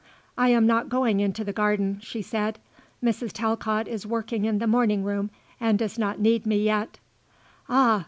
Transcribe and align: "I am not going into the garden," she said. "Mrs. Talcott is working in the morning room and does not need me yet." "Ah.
"I 0.35 0.49
am 0.49 0.65
not 0.65 0.89
going 0.89 1.19
into 1.19 1.43
the 1.43 1.53
garden," 1.53 1.99
she 2.01 2.23
said. 2.23 2.57
"Mrs. 3.03 3.31
Talcott 3.31 3.87
is 3.87 4.03
working 4.03 4.45
in 4.45 4.57
the 4.57 4.65
morning 4.65 5.03
room 5.03 5.29
and 5.59 5.77
does 5.77 5.99
not 5.99 6.17
need 6.19 6.43
me 6.47 6.57
yet." 6.57 6.97
"Ah. 7.69 7.99